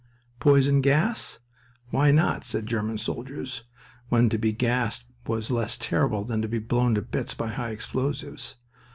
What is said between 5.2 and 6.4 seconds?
was less terrible